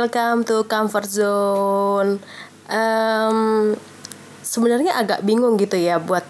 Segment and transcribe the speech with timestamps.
[0.00, 2.24] welcome to comfort zone.
[2.72, 3.76] Um,
[4.40, 6.24] Sebenarnya agak bingung gitu ya buat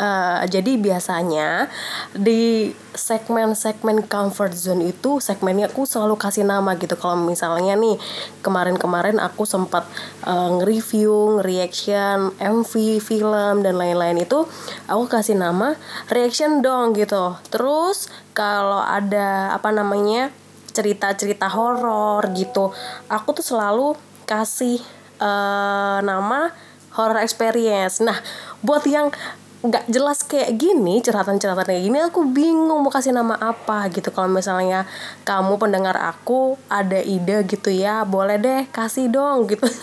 [0.00, 1.68] Uh, jadi biasanya
[2.16, 8.00] di segmen-segmen comfort zone itu segmennya aku selalu kasih nama gitu kalau misalnya nih
[8.40, 9.84] kemarin-kemarin aku sempat
[10.24, 12.72] uh, nge-review, nge-reaction MV,
[13.04, 14.48] film dan lain-lain itu
[14.88, 15.76] aku kasih nama
[16.08, 17.36] reaction dong gitu.
[17.52, 20.32] Terus kalau ada apa namanya
[20.80, 22.72] cerita-cerita horor gitu,
[23.12, 23.92] aku tuh selalu
[24.24, 24.80] kasih
[25.20, 26.56] uh, nama
[26.96, 28.00] horror experience.
[28.00, 28.16] Nah,
[28.64, 29.12] buat yang
[29.60, 34.08] nggak jelas kayak gini curhatan-curhatan kayak gini aku bingung mau kasih nama apa gitu.
[34.08, 34.88] Kalau misalnya
[35.28, 39.68] kamu pendengar aku ada ide gitu ya boleh deh kasih dong gitu.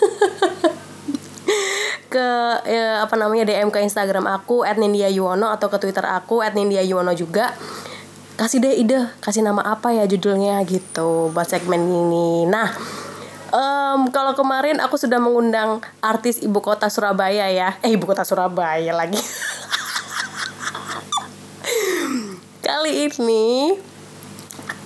[2.12, 2.28] Ke
[2.64, 7.52] ya, apa namanya DM ke Instagram aku @nindia_yuwono atau ke Twitter aku @nindia_yuwono juga
[8.38, 12.46] kasih deh ide kasih nama apa ya judulnya gitu buat segmen ini.
[12.46, 12.70] Nah
[13.50, 17.74] um, kalau kemarin aku sudah mengundang artis ibu kota Surabaya ya.
[17.82, 19.18] Eh ibu kota Surabaya lagi.
[22.68, 23.74] Kali ini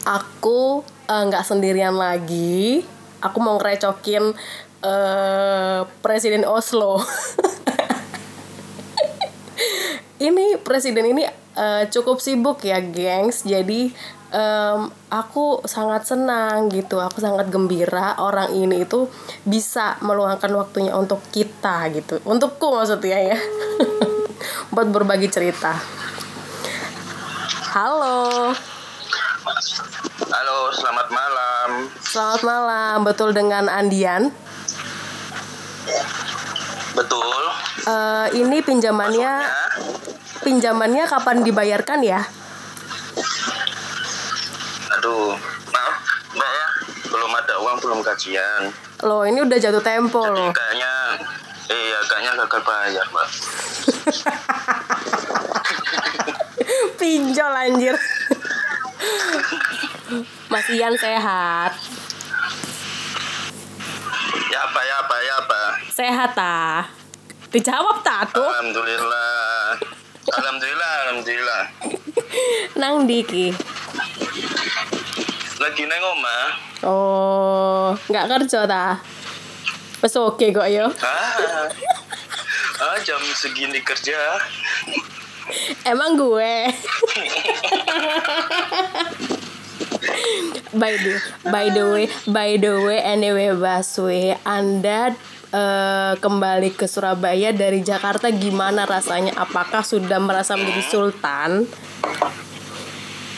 [0.08, 0.80] aku
[1.12, 2.80] eh, nggak uh, sendirian lagi.
[3.20, 4.32] Aku mau ngerecokin
[4.80, 7.04] uh, presiden Oslo.
[10.22, 13.92] Ini presiden ini uh, cukup sibuk ya gengs jadi
[14.32, 19.08] um, aku sangat senang gitu aku sangat gembira orang ini itu
[19.44, 23.38] bisa meluangkan waktunya untuk kita gitu untukku maksudnya ya
[24.74, 25.76] buat berbagi cerita
[27.72, 28.52] Halo.
[30.28, 31.88] Halo, selamat malam.
[32.04, 32.96] Selamat malam.
[33.00, 34.28] Betul dengan Andian?
[36.92, 37.42] Betul.
[37.88, 40.20] Uh, ini pinjamannya Maksudnya?
[40.42, 42.20] Pinjamannya kapan dibayarkan ya?
[44.98, 45.38] Aduh,
[45.70, 45.96] maaf,
[46.34, 46.68] Mbak ya.
[47.08, 48.74] Belum ada uang, belum gajian.
[49.02, 50.50] Loh, ini udah jatuh tempo Jadi loh.
[50.50, 50.92] Kayaknya
[51.70, 53.28] iya, kayaknya gagal bayar, Mbak.
[57.02, 57.96] pinjol anjir
[60.46, 61.72] Mas Ian sehat
[64.52, 65.60] ya apa ya apa ya apa
[65.90, 66.86] sehat ta
[67.50, 69.31] dijawab tak tuh alhamdulillah
[70.30, 71.62] alhamdulillah alhamdulillah.
[72.80, 73.50] Nang diki
[75.62, 76.38] lagi neng oma
[76.86, 78.98] oh nggak kerja ta?
[80.02, 80.90] Pas oke kok yo.
[80.98, 81.70] Ah,
[82.82, 84.18] ah jam segini kerja.
[85.86, 86.66] Emang gue.
[90.74, 95.14] by the by the way by the way anyway Baswe Anda
[95.52, 99.36] uh, kembali ke Surabaya dari Jakarta gimana rasanya?
[99.38, 101.68] Apakah sudah merasa menjadi sultan?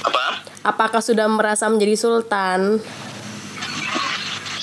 [0.06, 0.24] Apa?
[0.64, 2.80] Apakah sudah merasa menjadi sultan?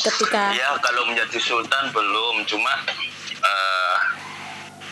[0.02, 2.42] Ketika ya kalau menjadi sultan belum.
[2.50, 2.74] Cuma
[3.46, 3.96] uh,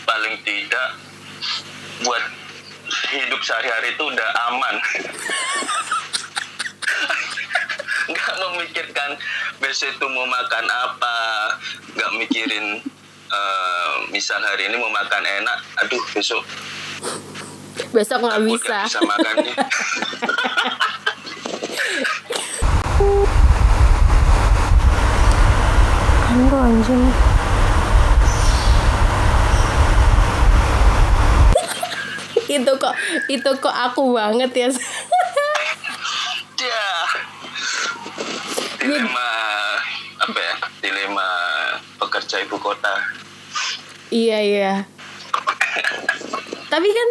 [0.06, 1.00] paling tidak
[2.06, 2.24] buat
[3.10, 4.76] hidup sehari-hari itu udah aman
[8.56, 9.20] memikirkan
[9.60, 11.16] besok itu mau makan apa
[11.98, 12.80] nggak mikirin
[13.32, 16.44] uh, misal hari ini mau makan enak aduh besok
[17.90, 18.78] besok nggak bisa.
[18.86, 19.02] Gak bisa.
[19.04, 19.56] makan nih
[26.70, 27.04] anjing?
[32.50, 32.96] Itu kok
[33.30, 34.68] itu kok aku banget ya
[38.90, 39.30] dilema
[40.18, 41.30] apa ya dilema
[42.02, 42.98] pekerja ibu kota.
[44.10, 44.74] Iya iya.
[46.74, 47.10] Tapi kan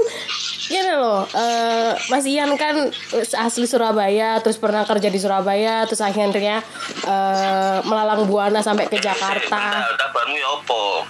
[0.69, 6.67] gini loh uh, Mas Ian kan asli Surabaya terus pernah kerja di Surabaya terus akhirnya
[7.07, 9.87] uh, melalang buana sampai ke Jakarta.
[9.95, 11.07] Kabarmu ya opo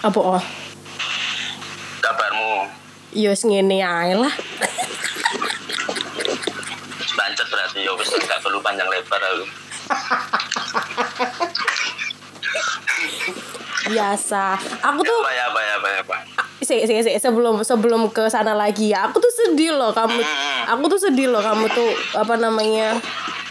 [0.00, 0.44] apa oh?
[2.00, 2.72] Kabarmu?
[3.12, 4.32] Yus ya ngene ae lah.
[7.12, 9.44] Bancet berarti ya wis gak perlu panjang lebar aku.
[13.90, 14.54] Biasa.
[14.86, 16.16] Aku tuh ya apa ya apa ya apa.
[16.60, 19.10] Si, si, si, sebelum sebelum ke sana lagi ya.
[19.10, 20.20] Aku tuh sedih loh kamu.
[20.22, 20.78] Hmm.
[20.78, 22.94] Aku tuh sedih loh kamu tuh apa namanya?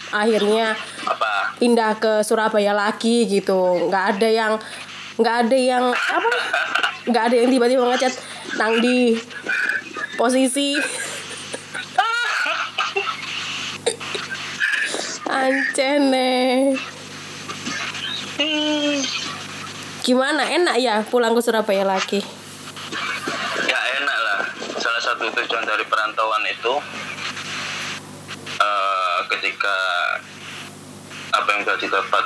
[0.09, 1.53] Akhirnya apa?
[1.59, 3.89] Pindah ke Surabaya lagi gitu.
[3.92, 4.53] nggak ada yang
[5.19, 6.30] nggak ada yang apa?
[7.09, 8.13] nggak ada yang tiba-tiba ngechat
[8.56, 9.18] nang di
[10.19, 10.75] posisi
[15.30, 16.74] Ancene
[20.02, 20.42] Gimana?
[20.50, 22.18] Enak ya pulang ke Surabaya lagi?
[23.70, 24.40] Ya enak lah.
[24.81, 26.74] Salah satu tujuan dari perantauan itu
[28.58, 29.78] uh, Ketika
[31.30, 32.26] Apa yang sudah didapat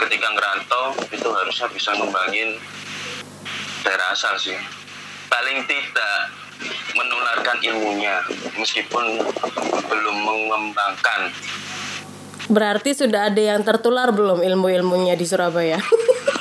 [0.00, 0.84] ketika ngerantau
[1.14, 2.58] itu harusnya bisa ngembangin
[3.86, 4.58] daerah asal sih.
[5.30, 6.34] Paling tidak
[6.94, 8.20] menularkan ilmunya
[8.56, 9.20] meskipun
[9.88, 11.32] belum mengembangkan
[12.50, 15.78] Berarti sudah ada yang tertular belum ilmu-ilmunya di Surabaya?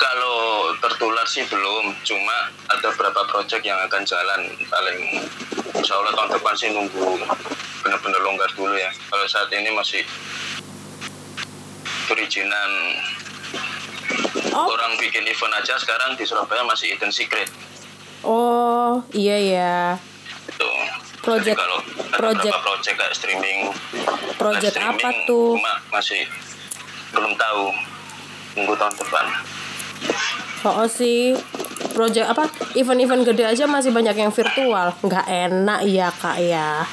[0.00, 5.28] kalau tertular sih belum cuma ada beberapa proyek yang akan jalan paling
[5.76, 7.20] insya Allah tahun depan sih nunggu
[7.84, 10.00] benar-benar longgar dulu ya kalau saat ini masih
[12.08, 12.70] perizinan
[14.50, 17.50] Oh, orang bikin event aja sekarang di Surabaya masih hidden secret
[18.22, 19.76] oh iya ya.
[20.44, 20.68] itu
[21.20, 21.78] Project- Jadi kalau
[22.12, 23.58] project- project kayak streaming
[24.36, 25.56] Project live apa streaming, tuh?
[25.56, 26.22] cuma masih
[27.10, 27.64] belum tahu
[28.54, 29.26] nunggu tahun depan
[30.64, 31.36] Oh sih.
[31.92, 32.48] Project apa?
[32.72, 34.96] Event-event gede aja masih banyak yang virtual.
[34.98, 36.88] Nggak enak ya kak ya.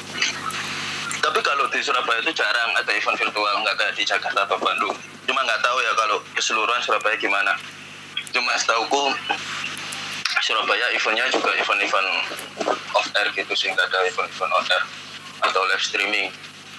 [1.14, 4.92] Tapi kalau di Surabaya itu jarang ada event virtual, nggak kayak di Jakarta atau Bandung.
[5.42, 7.52] Nggak tahu ya kalau keseluruhan Surabaya gimana.
[8.32, 9.12] Cuma setauku
[10.42, 12.08] Surabaya eventnya juga event-event
[12.94, 14.82] off air gitu sih, nggak ada event-event on air
[15.42, 16.28] atau live streaming.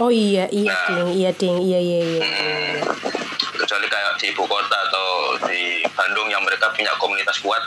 [0.01, 0.87] Oh iya iya Nah.
[0.89, 2.21] ding iya ding iya iya iya.
[2.25, 2.75] Hmm,
[3.61, 7.61] kecuali kayak di ibu kota atau di Bandung yang mereka punya komunitas kuat,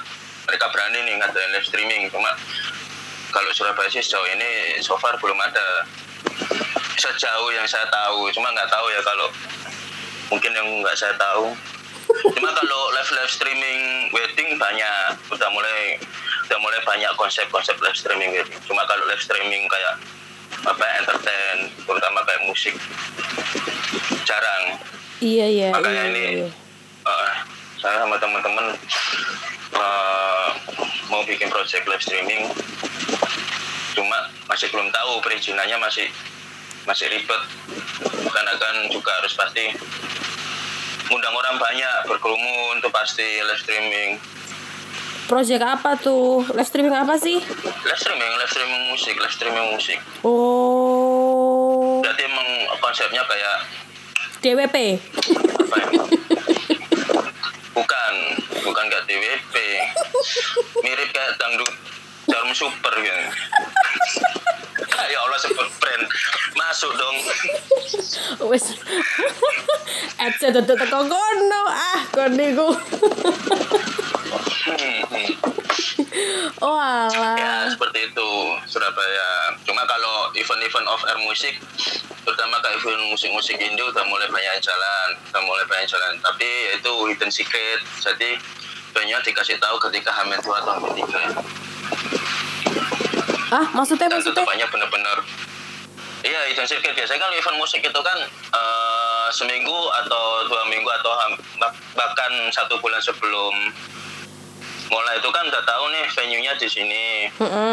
[0.51, 2.11] mereka berani nih ngadain live streaming.
[2.11, 2.35] Cuma
[3.31, 5.87] kalau Surabaya sih sejauh ini so far belum ada
[6.99, 8.29] sejauh yang saya tahu.
[8.35, 9.29] Cuma nggak tahu ya kalau
[10.29, 11.55] mungkin yang nggak saya tahu.
[12.07, 13.81] Cuma kalau live live streaming
[14.11, 15.99] wedding banyak, udah mulai
[16.47, 18.59] udah mulai banyak konsep-konsep live streaming wedding.
[18.65, 19.95] Cuma kalau live streaming kayak
[20.63, 22.75] apa entertain, terutama kayak musik
[24.23, 24.79] jarang.
[25.19, 26.13] Iya iya Makanya iya.
[26.13, 26.49] ini- iya.
[27.07, 27.31] Uh,
[27.79, 28.75] saya sama teman-teman
[29.73, 30.49] uh,
[31.07, 32.51] mau bikin project live streaming
[33.95, 36.11] cuma masih belum tahu perizinannya masih
[36.85, 37.43] masih ribet
[38.29, 39.73] karena kan juga harus pasti
[41.07, 44.19] ngundang orang banyak berkerumun tuh pasti live streaming.
[45.27, 46.47] Project apa tuh?
[46.55, 47.43] Live streaming apa sih?
[47.87, 49.99] live streaming live streaming musik live streaming musik.
[50.23, 51.99] Oh.
[52.03, 52.49] Berarti emang
[52.79, 53.57] konsepnya kayak
[54.43, 54.77] DWP.
[55.67, 55.77] apa
[57.77, 58.13] bukan
[58.63, 59.57] bukan kayak DWP
[60.81, 61.75] mirip kayak dangdut
[62.27, 63.25] jarum super gitu
[65.13, 66.05] ya Allah sebut brand
[66.77, 67.17] masuk dong
[68.53, 68.77] Wes.
[70.21, 72.69] Etse tetep teko kono ah kon niku.
[74.69, 75.33] Hmm, hmm.
[76.61, 78.29] Oh ya seperti itu
[78.69, 81.57] Surabaya cuma kalau event-event off air musik
[82.29, 86.93] terutama kayak event musik-musik Indo udah mulai banyak jalan udah mulai banyak jalan tapi itu
[87.09, 88.37] hidden secret jadi
[88.93, 91.25] banyak dikasih tahu ketika hamil dua atau hamil tiga
[93.47, 94.43] Ah, maksudnya dan maksudnya?
[94.43, 95.19] tutupannya benar-benar
[96.27, 98.19] iya hidden secret biasanya kan event musik itu kan
[98.51, 101.13] eh, seminggu atau dua minggu atau
[101.95, 103.55] bahkan satu bulan sebelum
[104.87, 107.27] mulai itu kan udah tahu nih venue-nya di sini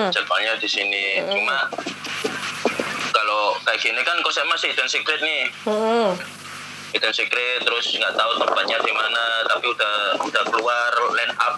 [0.10, 1.22] jadwalnya di sini.
[1.30, 1.70] Cuma
[3.14, 5.46] kalau kayak gini kan konsep masih hidden secret nih.
[5.70, 6.10] Heeh.
[6.94, 9.96] hidden secret terus nggak tahu tempatnya di mana tapi udah
[10.30, 11.58] udah keluar line up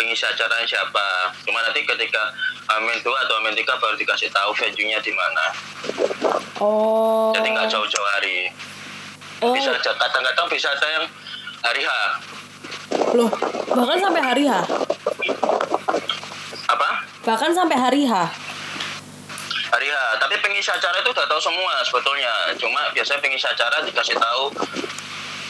[0.00, 1.28] pengisi acaranya siapa.
[1.44, 2.32] Cuma nanti ketika
[2.72, 5.44] Amin 2 atau Amin 3 baru dikasih tahu venue-nya di mana.
[6.60, 7.32] Oh.
[7.36, 8.48] jadi nggak jauh-jauh hari.
[9.40, 11.04] Oh, bisa aja kadang-kadang bisa ada yang
[11.64, 11.90] hari H.
[13.16, 13.32] Loh,
[13.72, 14.52] bahkan sampai hari H.
[16.68, 16.90] apa?
[17.24, 18.12] Bahkan sampai hari H.
[19.72, 19.96] hari H.
[20.20, 22.32] Tapi pengisi acara itu udah tahu semua sebetulnya.
[22.60, 24.44] Cuma biasanya pengisi acara dikasih tahu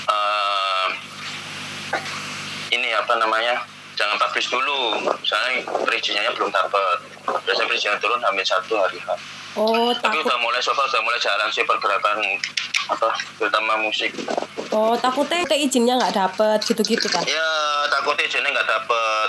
[0.06, 0.86] eh,
[2.70, 3.66] ini apa namanya
[4.00, 4.80] jangan publish dulu.
[5.20, 6.96] Misalnya perizinannya belum dapat
[7.44, 9.12] biasanya perizinan turun hamil satu hari H
[9.58, 10.30] Oh, tapi takut.
[10.30, 12.22] udah mulai so far udah mulai jalan sih pergerakan
[12.86, 14.14] apa terutama musik.
[14.70, 17.26] Oh, takutnya teh izinnya nggak dapet gitu-gitu kan?
[17.26, 17.50] ya
[17.90, 19.28] takutnya izinnya nggak dapet.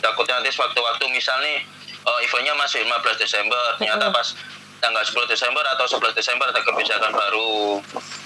[0.00, 1.60] Takutnya nanti sewaktu-waktu misal nih
[2.00, 4.28] eh, eventnya masih 15 Desember ternyata pas
[4.80, 7.80] tanggal 10 Desember atau 11 Desember ada kebijakan baru.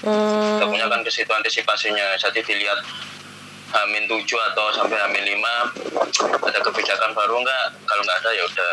[0.06, 0.62] Hmm.
[0.62, 2.14] kita punya kan ke situ antisipasinya.
[2.16, 2.78] Jadi dilihat
[3.70, 8.72] Hamin 7 atau sampai Hamin 5 ada kebijakan baru nggak kalau nggak ada ya udah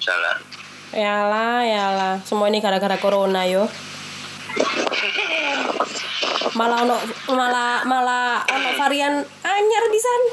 [0.00, 0.38] jalan
[0.90, 2.14] Yalah, yalah.
[2.26, 3.70] Semua ini gara-gara corona yo.
[6.58, 6.98] Malah ono
[7.30, 10.30] malah malah ono varian anyar di sana.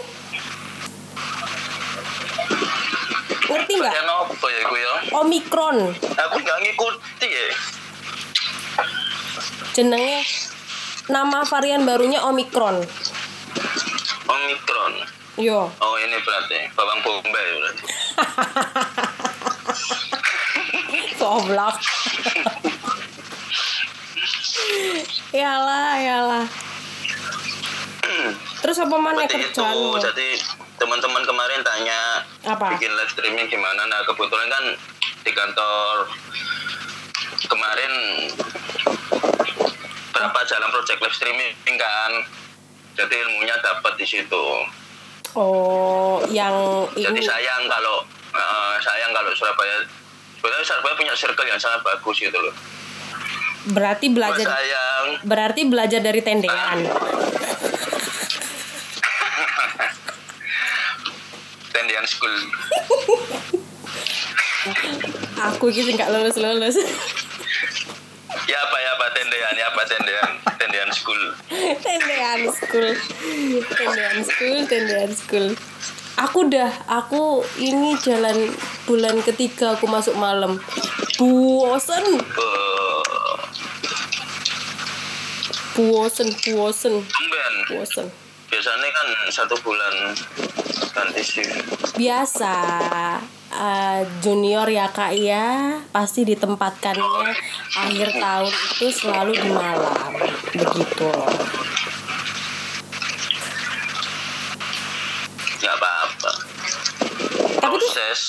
[3.54, 3.94] Ngerti nggak?
[3.94, 5.78] Varian apa ya gue ya Omikron.
[5.94, 7.46] aku nggak ngikuti ya
[9.78, 10.26] Jenenge
[11.08, 12.82] nama varian barunya Omikron.
[14.26, 14.94] Omikron
[15.38, 15.70] Yo.
[15.70, 17.84] oh ini berarti bawang bombay berarti
[21.18, 21.76] Goblok.
[25.30, 26.46] Yalah, yalah.
[28.58, 29.36] Terus apa mana itu.
[29.36, 30.00] kerjaanmu?
[30.00, 30.40] Jadi
[30.78, 32.00] teman-teman kemarin tanya
[32.48, 32.72] Apa?
[32.74, 33.84] bikin live streaming gimana.
[33.86, 34.64] Nah kebetulan kan
[35.22, 36.08] di kantor
[37.44, 37.92] kemarin
[40.10, 42.12] berapa jalan project live streaming kan.
[42.98, 44.46] Jadi ilmunya dapat di situ.
[45.38, 48.02] Oh, yang Jadi sayang kalau
[48.34, 49.86] eh, sayang kalau Surabaya
[50.42, 52.54] sebenarnya Surabaya punya circle yang sangat bagus gitu loh.
[53.68, 56.88] berarti belajar sayang berarti belajar dari tendengan.
[61.76, 62.32] tendian school.
[65.52, 66.80] Aku gitu nggak lulus lulus.
[68.48, 70.57] Ya apa ya apa tendean ya apa tendean tendean
[70.98, 71.24] school.
[71.80, 72.90] tendengan school,
[73.70, 75.48] tendengan school, tendengan school.
[76.18, 78.50] Aku dah, aku ini jalan
[78.84, 80.58] bulan ketiga aku masuk malam.
[81.16, 83.38] Bosen, Eh,
[85.76, 86.94] bosen, bosen,
[87.68, 88.08] bosen.
[88.48, 90.16] biasanya kan satu bulan
[90.90, 91.54] ganti shift
[91.94, 92.54] Biasa
[93.58, 95.82] eh, junior ya kak ya.
[95.90, 97.34] Pasti ditempatkannya
[97.74, 100.14] akhir tahun itu selalu di malam.
[100.54, 101.34] Begitu loh.
[105.58, 106.32] nggak apa-apa.
[107.60, 108.22] Tapi tuh proses.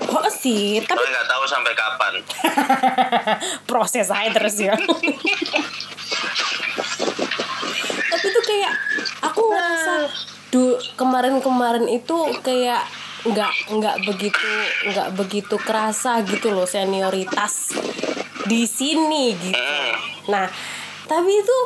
[0.00, 0.80] Kok sih?
[0.82, 2.14] Tapi tapi nggak tahu sampai kapan.
[3.70, 4.74] Proses aja terus ya.
[8.10, 8.72] Tapi tuh kayak
[9.22, 9.92] aku ngerasa
[10.50, 12.82] du kemarin-kemarin itu kayak
[13.20, 14.48] nggak nggak begitu
[14.88, 17.76] nggak begitu kerasa gitu loh senioritas
[18.48, 19.76] di sini gitu.
[20.32, 20.48] Nah
[21.04, 21.58] tapi itu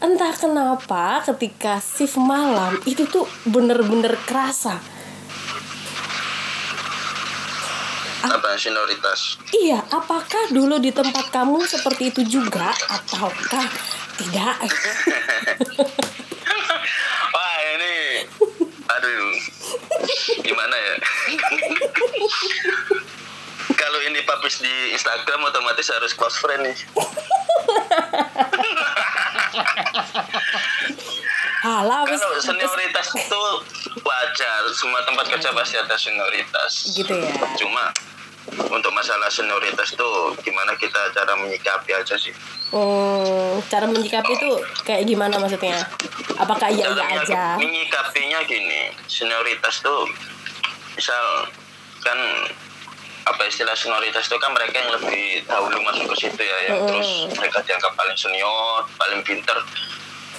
[0.00, 4.80] entah kenapa ketika shift malam itu tuh bener-bener kerasa.
[8.26, 9.38] Apa senioritas?
[9.54, 13.70] Iya, apakah dulu di tempat kamu seperti itu juga ataukah
[14.18, 14.66] tidak?
[17.34, 18.26] wah ini
[18.86, 19.55] aduh
[20.46, 20.94] gimana ya?
[23.76, 26.78] Kalau ini publish di Instagram otomatis harus close friend nih.
[31.66, 32.06] Kalau
[32.38, 33.42] senioritas itu
[34.06, 34.60] wajar.
[34.70, 36.94] Semua tempat kerja pasti ada senioritas.
[36.94, 37.32] Gitu ya.
[37.58, 37.90] cuma
[38.48, 42.32] untuk masalah senioritas tuh gimana kita cara menyikapi aja sih
[42.66, 44.50] Hmm, cara menyikapi itu
[44.82, 45.86] kayak gimana maksudnya?
[46.36, 47.54] Apakah iya iya aja?
[47.54, 50.10] menyikapi- menyikapinya gini senioritas tuh
[50.92, 51.46] misal
[52.00, 52.18] kan
[53.24, 56.88] apa istilah senioritas itu kan mereka yang lebih dahulu masuk ke situ ya yang Mm-mm.
[56.88, 58.58] terus mereka dianggap paling senior
[58.92, 59.58] paling pinter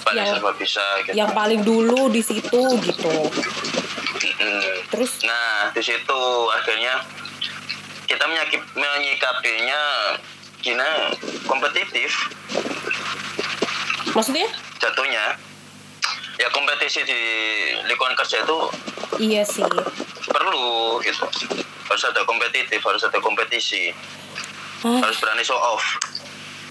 [0.02, 3.14] paling Yang- serba bisa gitu Yang paling dulu di situ gitu.
[4.38, 4.84] Mm.
[4.88, 7.02] Terus Nah, di situ akhirnya
[8.08, 9.80] kita menyakip, menyikapinya
[10.58, 11.12] Cina
[11.44, 12.10] kompetitif
[14.10, 14.48] maksudnya?
[14.78, 15.36] jatuhnya.
[16.36, 17.20] Ya kompetisi di
[17.84, 18.58] lingkungan kerja itu
[19.20, 19.62] Iya sih.
[20.24, 20.68] perlu
[21.00, 21.26] gitu.
[21.84, 23.90] Harus ada kompetitif, harus ada kompetisi,
[24.80, 25.82] Hah, harus berani show off,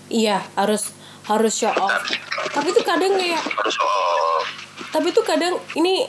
[0.07, 1.99] iya, harus harus show off.
[2.47, 4.47] Tapi tuh kadang kayak harus show off.
[4.87, 6.07] tapi tuh kadang ini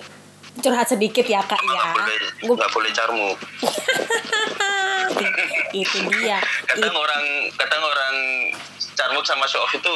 [0.56, 1.66] curhat sedikit ya kak ya.
[1.66, 3.28] Nggak boleh, Gua- boleh carmu.
[5.76, 6.38] itu dia.
[6.66, 7.22] Kadang orang,
[7.56, 8.14] kadang orang
[8.94, 9.94] carmuk sama show off itu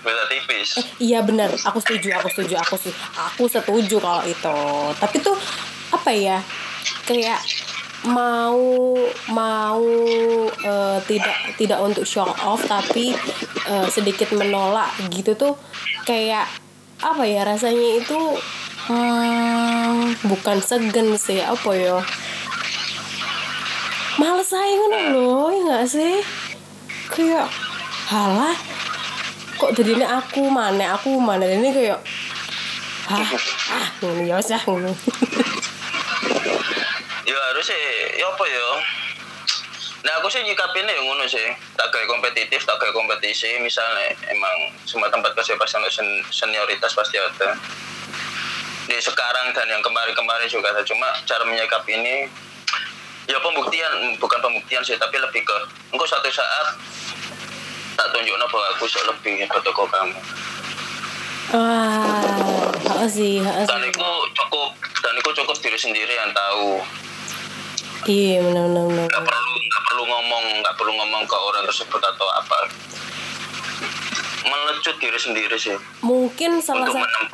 [0.00, 0.80] beda tipis.
[0.96, 4.58] Iya benar, aku setuju, aku setuju, aku setuju, aku setuju kalau itu.
[4.96, 5.36] Tapi tuh
[5.92, 6.38] apa ya?
[7.04, 7.42] Kayak
[8.08, 8.96] mau
[9.28, 9.84] mau
[10.48, 13.12] eh, tidak tidak untuk show off tapi
[13.68, 15.54] eh, sedikit menolak gitu tuh
[16.08, 16.48] kayak
[17.00, 18.18] apa ya rasanya itu
[18.88, 22.00] hmm, bukan segen sih apa ya
[24.20, 26.20] males aja ngono loh ya nggak sih?
[27.08, 27.48] Kayak
[28.12, 28.52] halah
[29.56, 32.00] kok jadinya aku mana aku mana ini kayak
[33.08, 33.30] hah
[33.72, 34.36] ah ngono ya
[37.24, 37.84] ya harus sih
[38.20, 38.68] ya apa ya?
[40.00, 41.48] Nah aku sih nyikapinnya yang ngono sih.
[41.76, 45.56] Tak kayak kompetitif tak kayak kompetisi misalnya emang semua tempat pasti
[45.88, 47.56] sen- senioritas pasti ada.
[48.84, 52.16] Di sekarang dan yang kemarin-kemarin juga cuma cara menyikapi ini
[53.30, 55.56] ya pembuktian bukan pembuktian sih tapi lebih ke
[55.94, 56.74] engkau suatu saat
[57.94, 60.18] tak tunjukno bahwa aku bisa lebih hebat kok kamu.
[61.54, 66.82] Ah hak sih hak dan itu cukup dan itu cukup diri sendiri yang tahu.
[68.10, 69.06] Iya benar benar benar.
[69.06, 72.58] Nggak perlu nggak perlu ngomong nggak perlu ngomong ke orang tersebut atau apa.
[74.40, 75.76] Melecut diri sendiri sih.
[76.02, 77.30] Mungkin salah satu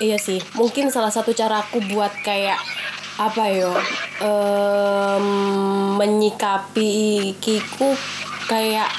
[0.00, 2.56] Iya sih, mungkin salah satu cara aku buat kayak
[3.16, 3.72] apa yo?
[4.20, 5.26] Em,
[5.96, 7.96] menyikapi kiku
[8.46, 8.90] kayak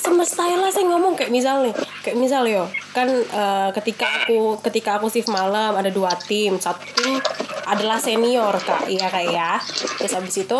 [0.00, 1.16] semesta lah saya ngomong.
[1.16, 5.88] Kayak misal nih kayak misal yo kan eh, ketika aku ketika aku shift malam ada
[5.88, 6.60] dua tim.
[6.60, 7.18] Satu tim
[7.64, 8.86] adalah senior kak.
[8.86, 9.56] Iya kak ya.
[9.98, 10.58] Terus habis itu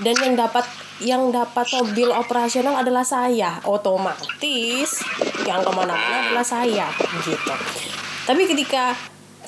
[0.00, 0.64] dan yang dapat
[1.00, 3.60] yang dapat mobil operasional adalah saya.
[3.64, 5.00] Otomatis
[5.48, 6.86] yang ke mana-mana adalah saya.
[7.24, 7.52] Gitu.
[8.28, 8.94] Tapi ketika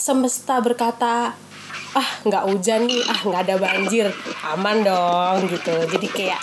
[0.03, 1.31] semesta berkata
[1.95, 4.11] ah nggak hujan nih ah nggak ada banjir
[4.43, 6.41] aman dong gitu jadi kayak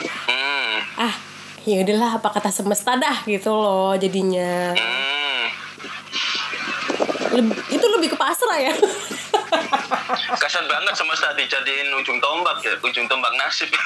[0.96, 1.12] ah
[1.68, 4.72] ya udahlah apa kata semesta dah gitu loh jadinya.
[7.30, 8.74] Leb- itu lebih ke pasrah ya
[10.42, 13.70] Kasian banget semesta dijadiin ujung tombak ya, ujung tombak nasib.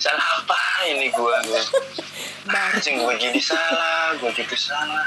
[0.00, 1.40] salah apa ini gua?
[2.50, 5.04] Anjing gua jadi salah, gua gitu salah.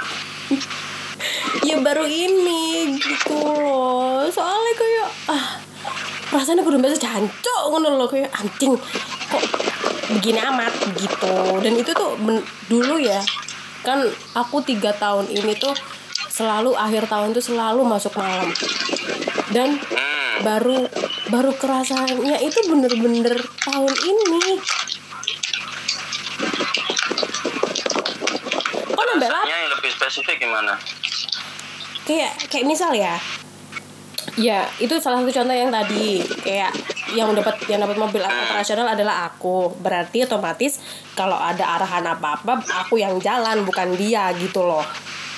[1.63, 4.25] Ya baru ini gitu loh.
[4.27, 5.45] Soalnya kayak ah
[6.33, 8.07] rasanya aku udah biasa jancok ngono loh.
[8.09, 8.75] Kayak anjing
[9.31, 9.43] kok
[10.17, 11.35] begini amat gitu.
[11.63, 12.19] Dan itu tuh
[12.67, 13.23] dulu ya
[13.83, 13.99] kan
[14.37, 15.75] aku tiga tahun ini tuh
[16.31, 18.49] selalu akhir tahun tuh selalu masuk malam.
[19.53, 19.77] Dan
[20.41, 20.89] baru
[21.29, 24.57] baru kerasanya itu bener-bener tahun ini.
[28.93, 30.77] Kok nambah yang lebih spesifik gimana?
[32.07, 33.15] Kayak kayak misal ya.
[34.39, 36.23] Ya itu salah satu contoh yang tadi.
[36.41, 36.71] Kayak
[37.13, 39.75] yang dapat yang dapat mobil operasional adalah aku.
[39.77, 40.79] Berarti otomatis
[41.13, 42.53] kalau ada arahan apa apa
[42.85, 44.85] aku yang jalan bukan dia gitu loh.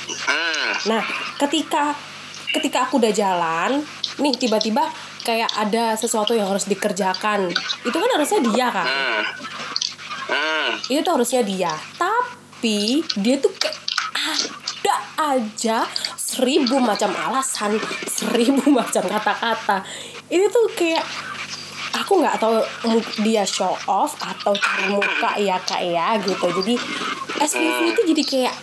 [0.05, 0.69] Hmm.
[0.85, 1.01] nah
[1.41, 1.97] ketika
[2.53, 3.81] ketika aku udah jalan
[4.21, 4.85] nih tiba-tiba
[5.25, 7.49] kayak ada sesuatu yang harus dikerjakan.
[7.81, 8.85] Itu kan harusnya dia kan?
[8.85, 9.21] Hmm.
[10.25, 10.69] Hmm.
[10.89, 11.73] itu tuh harusnya dia.
[11.97, 13.77] Tapi dia tuh kayak
[14.13, 14.64] ada
[15.15, 19.85] aja seribu macam alasan seribu macam kata-kata.
[20.27, 21.05] Ini tuh kayak
[21.95, 22.59] aku nggak tahu
[23.23, 26.47] dia show off atau cari muka ya kak ya gitu.
[26.61, 26.75] Jadi
[27.39, 28.55] SPV itu jadi kayak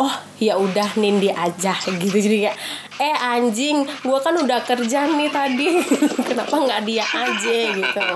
[0.00, 2.16] oh ya udah nindi aja gitu.
[2.16, 2.56] Jadi kayak
[3.02, 5.68] eh anjing gua kan udah kerja nih tadi
[6.28, 7.56] kenapa nggak dia aja?
[7.76, 8.06] Gitu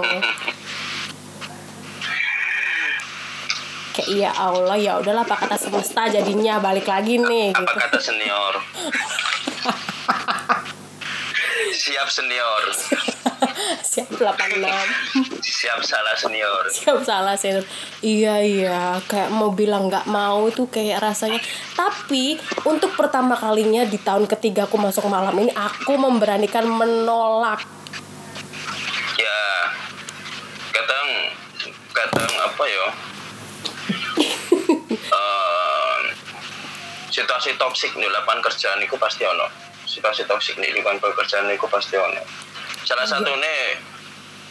[3.97, 7.99] kayak iya Allah ya udahlah apa kata semesta jadinya balik lagi nih Apa gitu kata
[7.99, 8.55] senior?
[11.73, 12.63] Siap senior.
[13.83, 14.65] siap 86
[15.43, 16.65] Siap salah senior.
[16.69, 17.53] siap salah sih
[18.01, 21.37] iya iya kayak mau bilang nggak mau itu kayak rasanya
[21.73, 27.61] tapi untuk pertama kalinya di tahun ketiga aku masuk malam ini aku memberanikan menolak
[29.17, 29.41] Ya.
[30.71, 31.09] Kadang
[31.91, 32.87] kadang apa ya?
[34.93, 35.99] Eh,
[37.17, 39.49] situasi toksik di lapangan kerjaan itu pasti ono.
[39.89, 42.21] Situasi toksik di lingkungan pekerjaan itu pasti ono.
[42.85, 43.81] Salah satu nih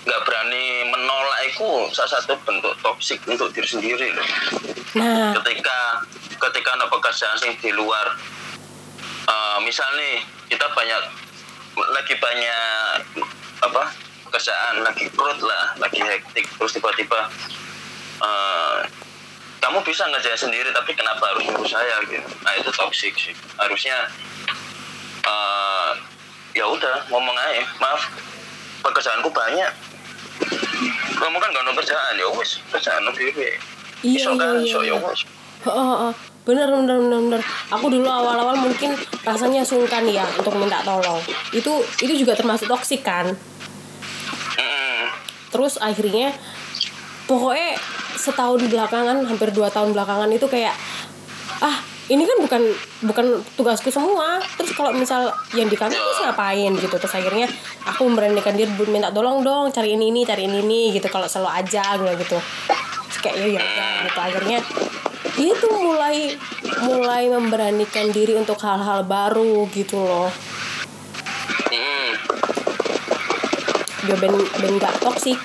[0.05, 4.29] nggak berani menolak itu salah satu bentuk toksik untuk diri sendiri loh.
[5.01, 8.13] nah ketika ketika ada pekerjaan sing di luar
[9.25, 11.01] eh misal nih kita banyak
[11.89, 13.01] lagi banyak
[13.65, 13.83] apa
[14.29, 17.25] pekerjaan lagi krut lah lagi hektik terus tiba-tiba
[18.21, 19.04] eh
[19.65, 22.21] kamu bisa ngerjain sendiri tapi kenapa harus nyuruh saya gitu?
[22.45, 23.33] Nah itu toxic sih.
[23.57, 23.97] Harusnya
[25.25, 25.89] eh
[26.53, 27.65] ya udah ngomong aja.
[27.81, 28.05] Maaf
[28.85, 29.73] pekerjaanku banyak.
[31.17, 32.13] Kamu kan gak ada kerjaan.
[32.13, 33.57] Ya wis kerjaan dewe
[34.05, 34.93] Iya, iso kan iya, iya.
[34.93, 35.25] ya wis
[35.65, 36.13] Oh,
[36.45, 37.41] bener bener bener bener
[37.73, 38.93] aku dulu awal-awal mungkin
[39.25, 41.17] rasanya sungkan ya untuk minta tolong.
[41.49, 43.33] Itu itu juga termasuk toksik kan?
[44.61, 45.09] Mm-mm.
[45.49, 46.37] terus akhirnya
[47.25, 47.81] pokoknya
[48.15, 50.75] setahun belakangan hampir dua tahun belakangan itu kayak
[51.61, 52.61] ah ini kan bukan
[53.01, 53.25] bukan
[53.57, 54.37] tugasku semua.
[54.57, 56.95] Terus kalau misal yang di kantor terus ngapain gitu?
[57.01, 57.49] Terus akhirnya
[57.81, 61.65] aku memberanikan diri minta tolong dong cari ini ini cari ini ini gitu kalau selalu
[61.65, 62.37] aja gue gitu.
[63.09, 64.19] Terus kayak ya ya gitu.
[64.21, 64.57] Akhirnya
[65.35, 66.37] dia tuh mulai
[66.85, 70.29] mulai memberanikan diri untuk hal-hal baru gitu loh.
[71.73, 72.07] Mm-mm.
[74.05, 75.41] biar ben ben nggak toksik.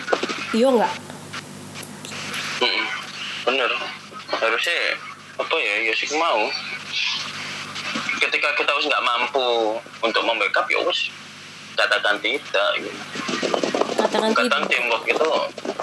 [0.53, 1.10] Iya nggak.
[3.45, 3.71] Bener.
[4.31, 4.79] Harusnya
[5.41, 6.49] apa ya ya sih mau.
[8.21, 11.09] Ketika kita harus nggak mampu untuk membackup ya wis
[11.79, 13.01] katakan tidak gitu.
[13.97, 14.69] katakan tidak.
[14.69, 15.29] teamwork itu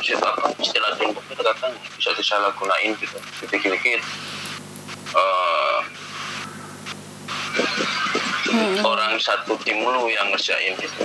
[0.03, 3.17] istilah apa istilah teamwork itu kadang bisa disalahgunain gitu.
[3.49, 4.01] Dikit-dikit
[5.17, 5.79] eh,
[8.47, 8.79] Hmm.
[8.79, 11.03] orang satu tim lu yang ngerjain gitu.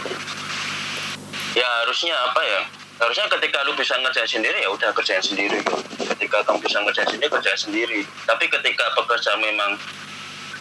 [1.58, 2.60] Ya harusnya apa ya
[3.00, 5.58] harusnya ketika lu bisa ngerjain sendiri ya udah kerjain sendiri
[6.12, 8.00] ketika kamu bisa ngerjain sendiri kerjain sendiri.
[8.28, 9.74] Tapi ketika pekerjaan memang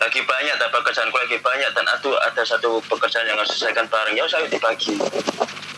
[0.01, 4.17] lagi banyak dan pekerjaanku lagi banyak dan aduh ada satu pekerjaan yang harus selesaikan bareng
[4.17, 4.97] ya saya dibagi.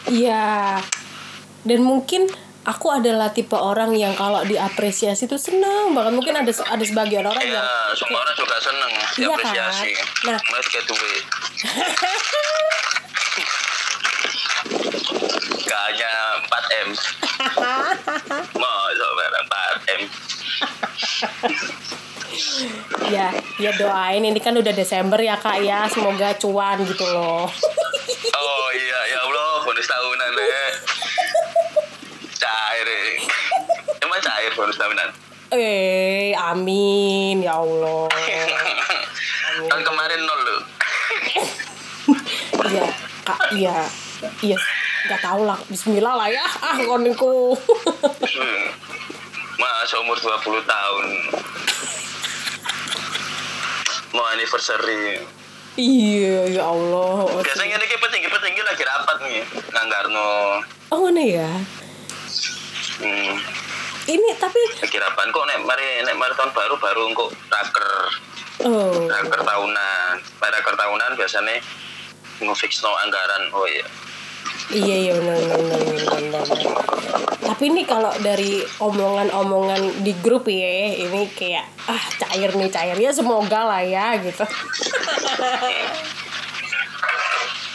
[0.07, 0.79] Iya.
[1.63, 2.31] Dan mungkin
[2.63, 7.43] aku adalah tipe orang yang kalau diapresiasi itu senang bahkan mungkin ada ada sebagian orang
[7.43, 9.19] ya, yang semua orang juga senang iya kan?
[9.19, 9.91] diapresiasi.
[9.91, 10.07] Kan?
[10.31, 11.17] nah let's get away
[15.67, 16.12] kayaknya
[16.73, 16.89] 4M
[18.57, 20.01] masa barang 4M
[23.13, 23.29] ya
[23.61, 24.25] ya doain.
[24.25, 25.85] Ini kan udah Desember ya kak ya.
[25.85, 27.45] Semoga cuan gitu loh.
[28.33, 29.61] Oh iya ya Allah.
[29.61, 30.65] Bonus tahunan ya.
[32.41, 33.21] cair eh.
[34.01, 35.09] emang cair bonus tahunan?
[35.53, 37.45] Eh amin.
[37.45, 38.09] Ya Allah.
[39.69, 40.61] Kan kemarin nol loh.
[42.63, 42.87] Ya, ya.
[42.87, 42.87] Iya
[43.23, 43.77] kak iya
[44.41, 44.57] iya.
[44.57, 44.63] yes
[45.03, 47.55] nggak tahu lah Bismillah lah ya ah koniku
[48.33, 48.65] Hmm.
[49.61, 50.33] Mas umur 20
[50.65, 51.05] tahun.
[54.11, 55.21] Mau anniversary.
[55.73, 59.41] iya ya Allah Biasanya ini petinggi-petinggi lagi rapat nih.
[59.69, 60.61] Nganggarno.
[60.89, 61.49] oh mana ya
[62.93, 63.35] Hmm.
[64.05, 67.89] ini tapi Lagi rapat kok nek mari nek mari tahun baru baru kok raker
[68.63, 70.11] oh raker tahunan.
[70.37, 71.57] Mari raker tahunan biasanya
[72.39, 73.49] ngefix no anggaran.
[73.51, 73.85] Oh iya.
[74.71, 75.81] Iya iya benar benar
[76.21, 76.47] benar.
[77.43, 83.11] Tapi ini kalau dari omongan-omongan di grup ya, ini kayak ah cair nih cair ya
[83.11, 84.47] semoga lah ya gitu.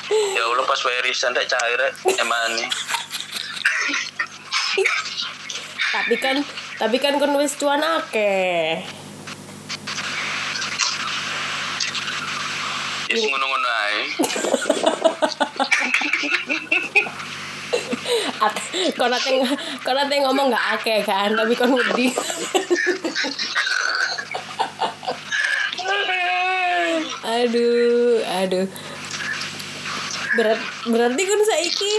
[0.09, 2.53] Ya Allah pas wae risan tak cair emang
[5.89, 6.37] tapi kan
[6.79, 8.85] tapi kan kan wis cuan akeh.
[13.09, 14.01] Is ngono-ngono ae.
[18.39, 18.55] At,
[18.97, 19.41] kau nanti
[19.85, 22.13] kau nanti ngomong nggak akeh kan, tapi kan wedi.
[27.25, 28.67] aduh, aduh.
[30.37, 31.93] Berat, berarti kan saiki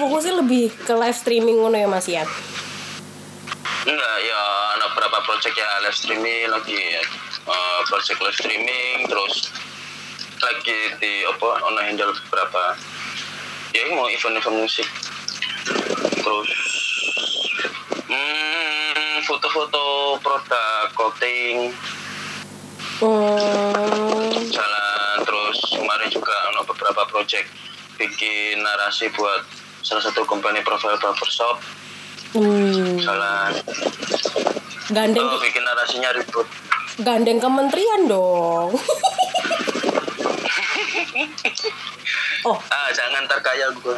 [0.00, 2.26] fokusnya lebih ke live streaming ngono ya Mas Ian.
[3.86, 4.40] Enggak, ya
[4.74, 6.80] ada beberapa project ya live streaming lagi
[7.46, 9.54] eh, project live streaming terus
[10.40, 12.76] lagi di apa ono handle beberapa.
[13.72, 14.88] Ya mau event-event musik.
[16.16, 16.50] Terus
[18.08, 21.72] hmm, foto-foto produk clothing.
[22.96, 27.52] Hmm, jalan terus kemarin juga ono beberapa project
[28.00, 29.44] bikin narasi buat
[29.84, 31.60] salah satu company profile barbershop
[32.32, 32.96] hmm.
[33.04, 33.52] jalan.
[34.88, 36.48] Gandeng oh, bikin narasinya ribut.
[37.04, 38.72] Gandeng kementerian dong.
[42.48, 43.96] oh, ah jangan terkaya gue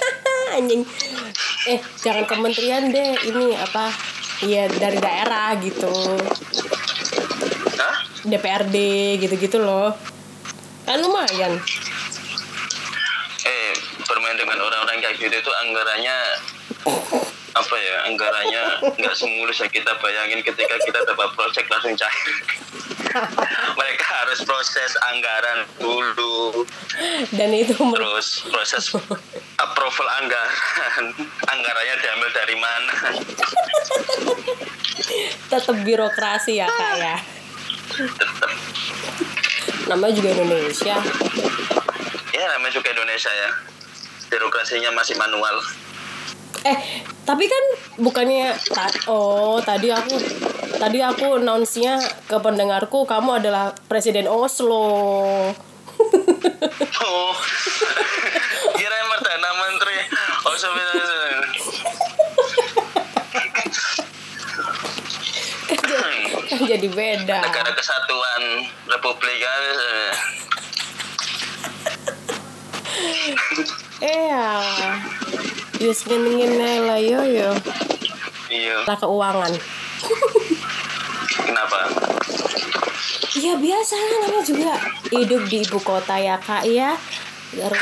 [0.58, 0.82] anjing.
[1.70, 3.14] Eh, jangan kementerian deh.
[3.22, 3.92] Ini apa?
[4.42, 5.92] Iya dari daerah gitu.
[7.78, 7.96] Hah?
[8.26, 8.76] DPRD
[9.22, 9.94] gitu-gitu loh.
[10.84, 11.54] Kan lumayan.
[13.40, 13.72] eh
[14.04, 16.18] bermain dengan orang-orang kayak gitu itu anggarannya
[17.50, 22.36] apa ya anggarannya nggak semulus yang kita bayangin ketika kita dapat project langsung cair
[23.80, 26.62] mereka harus proses anggaran dulu.
[27.34, 28.84] Dan itu terus proses
[29.58, 31.04] approval anggaran.
[31.50, 32.94] Anggarannya diambil dari mana?
[35.50, 37.16] Tetap birokrasi ya kak ya.
[37.90, 38.50] tetap
[39.90, 40.96] Namanya juga Indonesia.
[42.30, 43.50] ya namanya juga Indonesia ya.
[44.30, 45.58] Birokrasinya masih manual
[46.60, 46.76] Eh,
[47.24, 47.64] tapi kan
[48.04, 50.12] bukannya ta- oh tadi aku
[50.76, 51.96] tadi aku announce-nya
[52.28, 54.84] ke pendengarku kamu adalah presiden Oslo.
[57.08, 57.32] oh.
[58.76, 59.98] Kira perdana menteri.
[60.44, 61.04] Oh sebenarnya
[65.80, 67.38] kan, jadi, kan jadi beda.
[67.40, 68.42] negara kesatuan
[68.88, 69.62] republik kan
[75.80, 75.88] Iya.
[75.88, 77.50] Yus ngene lah yo yo.
[78.52, 79.52] iya Lah keuangan.
[81.40, 81.78] kenapa
[83.32, 84.72] Iya biasa namanya juga
[85.08, 86.92] hidup di ibu kota ya kak ya.
[87.50, 87.80] Terus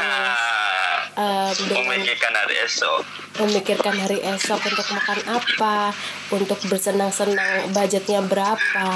[1.59, 3.03] dengan memikirkan hari esok
[3.39, 5.91] memikirkan hari esok untuk makan apa,
[6.31, 8.87] untuk bersenang-senang budgetnya berapa.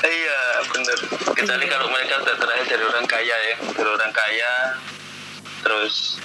[0.00, 0.98] iya bener
[1.34, 1.72] kecuali Iya.
[1.74, 4.52] kalau mereka udah terakhir dari orang kaya ya dari orang kaya
[5.58, 6.22] terus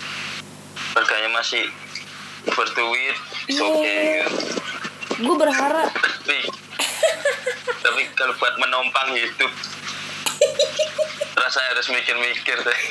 [0.93, 1.63] harganya masih
[2.47, 3.15] berduit
[3.47, 3.63] it's Iya.
[3.63, 4.05] okay
[5.15, 6.39] Gue berharap tapi
[7.79, 9.51] tapi kalau buat menumpang hidup
[11.35, 12.81] rasanya harus mikir-mikir deh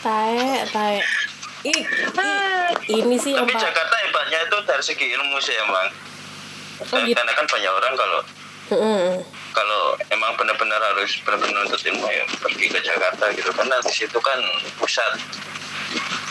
[0.00, 0.38] tae
[0.68, 0.98] tae.
[1.64, 3.60] Ih, ih, ini sih tapi pak.
[3.62, 5.88] Jakarta hebatnya itu dari segi ilmu sih emang
[6.74, 7.14] Oh, gitu.
[7.14, 8.20] karena kan banyak orang kalau
[8.68, 9.22] Mm-mm.
[9.54, 9.82] kalau
[10.24, 13.52] emang benar-benar harus benar-benar nuntut ilmu ya pergi ke Jakarta gitu.
[13.52, 14.40] Karena di situ kan
[14.80, 15.20] pusat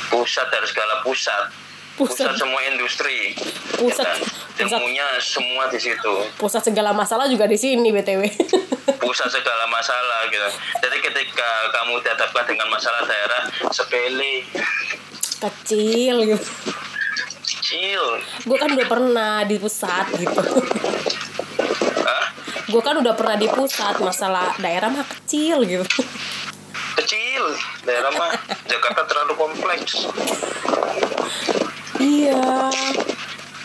[0.10, 1.53] pusat dari segala pusat.
[1.93, 2.41] Pusat, Pusat.
[2.41, 3.38] semua industri.
[3.77, 4.19] Pusat- ya kan?
[4.58, 4.82] pusat.
[4.82, 6.13] ilmunya semua di situ.
[6.41, 8.25] Pusat segala masalah juga di sini btw
[9.06, 10.49] pusat segala masalah gitu.
[10.82, 14.41] Jadi ketika kamu dihadapkan dengan masalah daerah sepele.
[15.38, 16.49] Kecil gitu.
[17.45, 18.03] Kecil.
[18.41, 20.41] Gue kan udah pernah di pusat gitu?
[22.73, 25.86] Gue kan udah pernah di pusat masalah daerah mah kecil gitu.
[26.97, 27.43] Kecil
[27.86, 28.33] daerah mah
[28.65, 30.09] Jakarta terlalu kompleks.
[32.01, 32.73] Iya.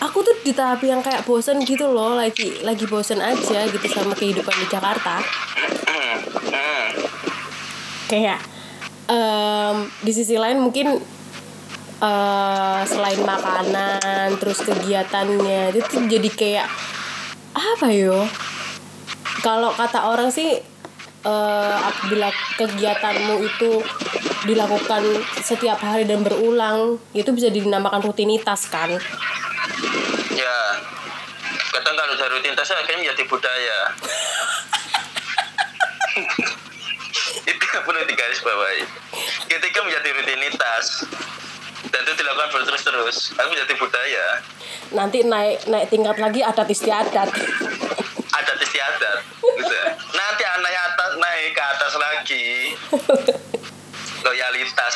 [0.05, 4.13] Aku tuh di tahap yang kayak bosen gitu loh lagi lagi bosen aja gitu sama
[4.13, 5.25] kehidupan di Jakarta.
[8.13, 8.45] Kayak
[9.09, 11.01] em, di sisi lain mungkin
[11.99, 16.69] eh selain makanan terus kegiatannya itu jadi kayak
[17.59, 18.23] apa yo
[19.43, 20.59] kalau kata orang sih
[21.19, 23.83] eh apabila kegiatanmu itu
[24.47, 25.03] dilakukan
[25.43, 28.91] setiap hari dan berulang itu bisa dinamakan rutinitas kan?
[30.31, 30.59] Ya.
[31.75, 33.79] Kadang kalau dari rutinitas akhirnya menjadi budaya.
[37.49, 38.83] Itu yang perlu digaris bawahi
[39.49, 41.09] ketika menjadi rutinitas
[41.89, 44.27] dan itu dilakukan terus-terus aku menjadi budaya.
[44.93, 47.31] Nanti naik naik tingkat lagi adat istiadat
[48.39, 49.79] adat istiadat gitu.
[50.15, 52.47] nanti anak atas naik ke atas lagi.
[54.27, 54.95] Loyalitas.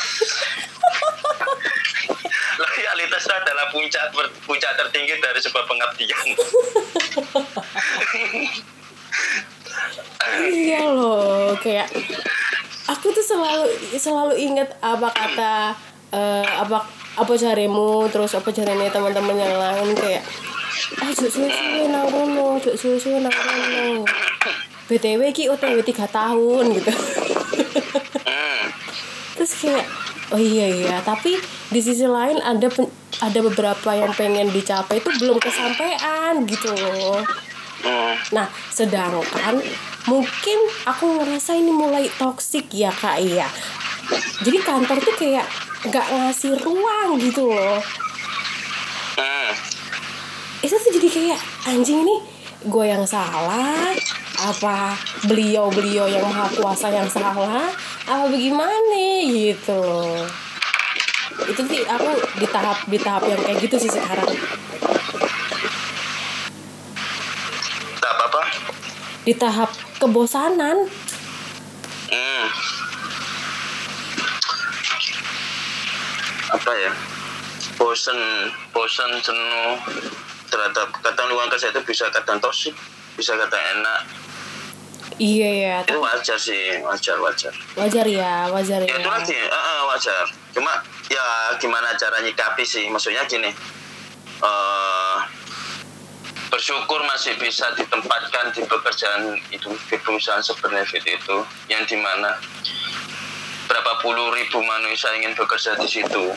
[2.61, 4.05] Loyalitas itu adalah puncak
[4.45, 6.27] puncak tertinggi dari sebuah pengabdian.
[10.33, 11.85] Iya loh kayak
[12.89, 15.77] aku tuh selalu selalu ingat apa kata
[16.09, 16.81] eh, apa
[17.13, 20.23] apa carimu terus apa caranya teman-teman yang lain kayak
[21.13, 24.03] juk suwe-suwe nang kono juk suwe-suwe nang kono
[24.89, 26.91] btw ki otw tiga tahun gitu
[28.25, 28.63] hmm.
[29.39, 29.85] terus kayak
[30.33, 31.37] oh iya iya tapi
[31.69, 37.23] di sisi lain ada pen- ada beberapa yang pengen dicapai itu belum kesampaian gitu loh
[37.83, 38.15] Hmm.
[38.31, 39.59] Nah, sedangkan
[40.07, 43.43] mungkin aku ngerasa ini mulai toksik ya kak iya.
[44.39, 45.43] Jadi kantor tuh kayak
[45.91, 47.83] nggak ngasih ruang gitu loh.
[50.63, 52.23] Itu tuh jadi kayak anjing ini
[52.63, 53.91] gue yang salah?
[54.39, 54.95] Apa
[55.27, 57.67] beliau beliau yang maha kuasa yang salah?
[58.07, 59.27] Apa bagaimana?
[59.27, 60.23] Gitu loh.
[61.51, 64.31] Itu sih aku di tahap di tahap yang kayak gitu sih sekarang.
[67.99, 68.43] Tak apa-apa
[69.27, 70.87] di tahap kebosanan.
[72.07, 72.45] Hmm.
[76.53, 76.93] apa ya?
[77.75, 78.19] Bosen
[78.71, 79.75] bosen jenuh
[80.53, 82.77] terhadap kadang lingkungan kerja itu bisa kadang toksik
[83.17, 84.01] bisa kadang enak.
[85.17, 87.53] Iya ya itu wajar sih wajar wajar.
[87.77, 89.09] Wajar ya wajar ya itu ya.
[89.09, 90.25] lagi eh, eh, wajar.
[90.53, 90.73] Cuma
[91.09, 91.25] ya
[91.57, 92.85] gimana cara nyikapi sih?
[92.89, 93.49] Maksudnya gini
[94.43, 95.17] eh
[96.53, 102.37] bersyukur masih bisa ditempatkan di pekerjaan itu di perusahaan sebenefit itu yang di mana
[103.65, 106.29] berapa puluh ribu manusia ingin bekerja di situ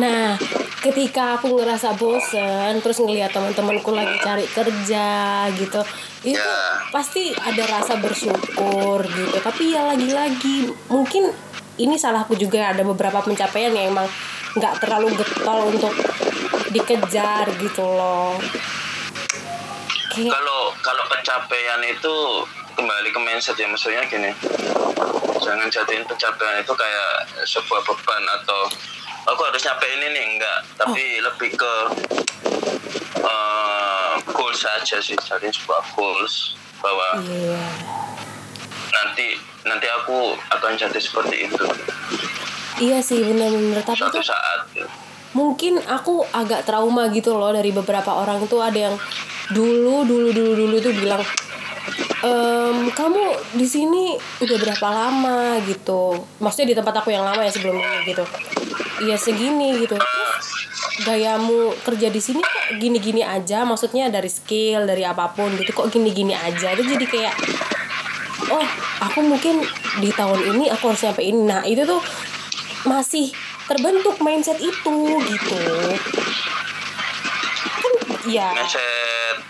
[0.00, 0.38] Nah,
[0.80, 5.80] ketika aku ngerasa bosen, terus ngelihat teman-temanku lagi cari kerja gitu,
[6.24, 6.88] itu Ya.
[6.88, 9.36] pasti ada rasa bersyukur gitu.
[9.44, 11.28] Tapi ya lagi-lagi mungkin
[11.76, 14.08] ini salahku juga ada beberapa pencapaian yang emang
[14.56, 15.94] nggak terlalu getol untuk
[16.72, 18.36] dikejar gitu loh.
[20.10, 22.14] Kalau kalau pencapaian itu
[22.74, 24.30] kembali ke mindset ya maksudnya gini
[25.40, 27.10] jangan jadiin pencapaian itu kayak
[27.44, 28.60] sebuah beban atau
[29.26, 30.58] aku harus nyampe ini nih enggak.
[30.76, 31.74] Tapi lebih ke
[33.20, 35.16] eh, goals saja sih.
[35.16, 37.60] Jadiin sebuah goals bahwa iya.
[38.92, 39.36] nanti
[39.68, 41.64] nanti aku akan jadi seperti itu.
[42.80, 44.64] Iya sih bener-bener tapi suatu tuh saat
[45.30, 48.64] mungkin aku agak trauma gitu loh dari beberapa orang tuh.
[48.64, 48.96] Ada yang
[49.52, 51.20] dulu dulu dulu dulu tuh bilang
[52.24, 53.22] ehm, kamu
[53.56, 56.20] di sini udah berapa lama gitu?
[56.40, 58.24] Maksudnya di tempat aku yang lama ya sebelum ini gitu.
[59.04, 59.96] Iya segini gitu.
[59.96, 60.46] Terus
[61.04, 63.64] gayamu kerja di sini kok gini-gini aja?
[63.64, 66.76] Maksudnya dari skill dari apa pun gitu kok gini-gini aja?
[66.76, 67.34] Itu jadi kayak
[68.50, 68.66] oh
[69.00, 69.64] aku mungkin
[70.02, 72.02] di tahun ini aku harus nyampe ini nah itu tuh
[72.84, 73.30] masih
[73.68, 75.60] terbentuk mindset itu gitu.
[77.80, 77.92] Kan
[78.28, 78.50] ya.
[78.56, 79.49] Mindset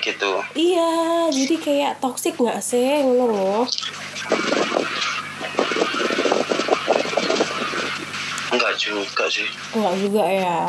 [0.00, 0.42] gitu.
[0.52, 0.90] Iya
[1.28, 3.04] jadi kayak toxic nggak sih?
[3.04, 3.62] Ngono loh.
[8.50, 9.46] Enggak juga sih.
[9.72, 10.60] Nggak juga ya?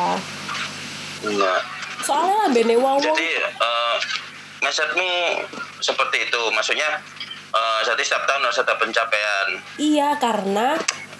[1.25, 1.61] Enggak
[2.01, 3.95] soalnya lah bene wong jadi eh,
[4.59, 5.11] mindsetmu
[5.77, 6.41] seperti itu.
[6.49, 6.89] Maksudnya
[7.53, 9.47] eh, jadi setiap tahun harus ada pencapaian.
[9.77, 10.75] Iya karena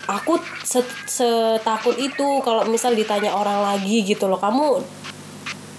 [0.09, 2.41] aku se- setakut itu.
[2.41, 4.81] Kalau misal ditanya orang lagi gitu loh kamu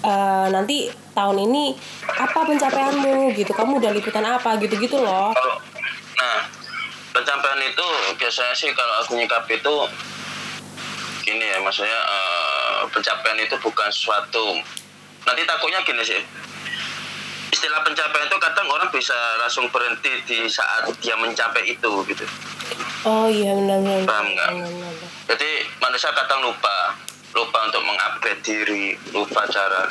[0.02, 1.74] eh, nanti tahun ini
[2.06, 3.54] apa pencapaianmu gitu?
[3.54, 4.58] Kamu udah liputan apa?
[4.58, 5.30] Gitu gitu loh.
[5.32, 5.56] Kalau
[6.18, 6.38] nah
[7.12, 7.86] pencapaian itu
[8.18, 9.74] biasanya sih kalau aku nyikap itu
[11.22, 14.58] gini ya maksudnya eh, pencapaian itu bukan suatu
[15.24, 16.20] nanti takutnya gini sih.
[17.52, 22.24] Istilah pencapaian itu kadang orang bisa langsung berhenti di saat dia mencapai itu gitu.
[23.02, 24.50] Oh iya benar benar Paham nggak?
[25.26, 25.50] jadi
[25.82, 26.94] manusia kadang lupa
[27.32, 29.88] lupa untuk mengupgrade diri lupa cara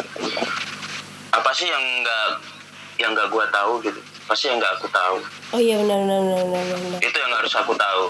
[1.31, 2.27] apa sih yang nggak
[3.01, 3.97] yang nggak gua tahu gitu
[4.29, 5.17] pasti yang nggak aku tahu
[5.55, 6.99] oh iya benar benar benar benar, benar.
[7.01, 8.03] itu yang harus aku tahu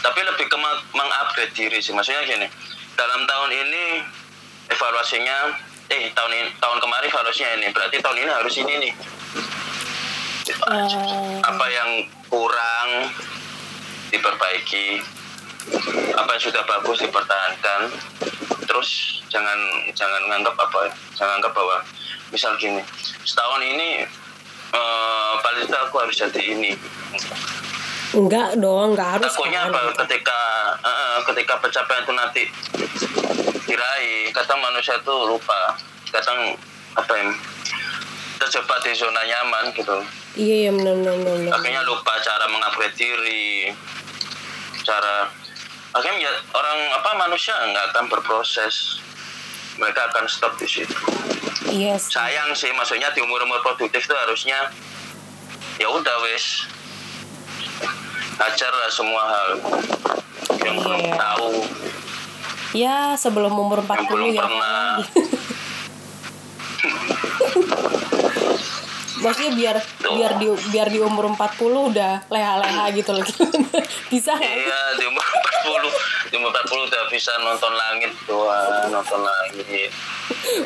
[0.00, 2.46] tapi lebih ke meng- mengupgrade diri sih maksudnya gini
[2.96, 3.84] dalam tahun ini
[4.70, 5.38] evaluasinya
[5.90, 8.94] eh tahun ini tahun kemarin evaluasinya ini berarti tahun ini harus ini nih
[10.40, 10.66] Gitu.
[10.66, 11.90] Eh, apa yang
[12.26, 12.88] kurang
[14.10, 14.98] diperbaiki
[16.16, 17.80] apa yang sudah bagus dipertahankan
[18.64, 19.58] terus jangan
[19.92, 21.82] jangan nganggap apa jangan anggap bahwa
[22.30, 22.80] misal gini
[23.26, 24.06] setahun ini
[24.74, 26.72] eh, paling tidak aku harus jadi ini.
[28.10, 29.80] Enggak dong enggak harus takutnya kan, apa?
[30.06, 30.40] Ketika
[30.82, 32.42] eh, ketika pencapaian itu nanti
[33.70, 35.78] diraih kadang manusia itu lupa
[36.10, 36.58] kadang
[36.98, 37.24] apa ya
[38.42, 39.94] terjebak di zona nyaman gitu.
[40.34, 41.54] Iya iya benar, benar.
[41.54, 43.70] akhirnya lupa cara mengupgrade diri
[44.82, 45.26] cara
[45.90, 49.02] akhirnya ya, orang apa manusia nggak akan berproses
[49.74, 50.94] mereka akan stop di situ
[51.70, 52.14] iya sih.
[52.14, 54.70] sayang sih maksudnya di umur umur produktif itu harusnya
[55.76, 56.64] ya udah wes
[58.40, 59.48] ajar lah semua hal
[60.62, 61.16] yang belum Iya.
[61.16, 61.50] tahu
[62.70, 65.02] ya sebelum umur 40 belum ya pernah.
[69.20, 73.24] maksudnya biar biar di biar di umur 40 udah leha-leha gitu loh.
[74.12, 79.92] Bisa iya di umur 40 di umur 40 udah bisa nonton langit doang nonton langit.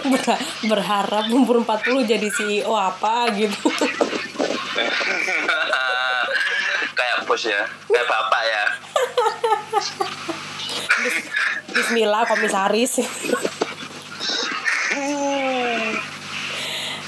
[0.07, 3.59] Ber- berharap umur 40 jadi CEO apa gitu.
[6.95, 8.65] Kayak bos ya kayak bapak ya.
[11.75, 13.03] Bismillah komisaris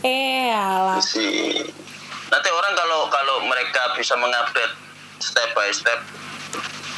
[0.06, 1.66] eh sih.
[2.26, 4.74] Nanti orang kalau kalau mereka bisa mengupdate
[5.18, 6.00] step by step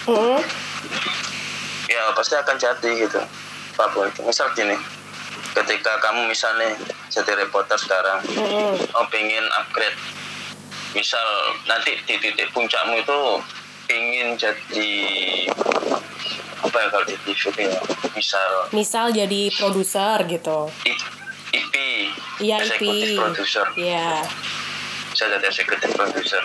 [0.09, 0.41] Hmm,
[1.85, 3.21] ya pasti akan jadi gitu.
[3.77, 4.73] Apa pun itu misal gini
[5.53, 6.77] ketika kamu misalnya
[7.13, 9.97] jadi reporter sekarang hmm, oh pengen upgrade
[10.95, 11.21] misal
[11.67, 13.19] nanti di titik puncakmu itu
[13.85, 14.93] pengen jadi
[16.59, 17.81] apa ya kalau di TV ya
[18.13, 18.51] misal.
[18.75, 20.67] Misal jadi produser gitu.
[20.85, 20.98] I- IP
[22.39, 23.65] iya IP executive producer.
[23.75, 24.09] Iya.
[25.11, 26.43] Bisa jadi executive producer.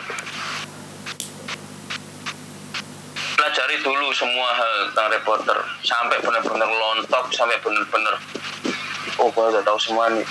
[3.38, 5.58] Pelajari dulu semua hal tentang reporter.
[5.86, 8.16] Sampai benar-benar lontok sampai benar-benar
[9.22, 10.26] oh gua udah tahu semua nih.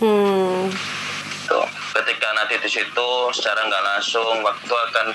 [0.00, 0.72] Hmm.
[1.50, 1.66] Tuh.
[1.90, 5.06] ketika nanti di situ secara nggak langsung waktu akan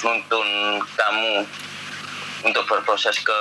[0.00, 0.48] nuntun
[0.96, 1.44] kamu
[2.44, 3.38] untuk berproses ke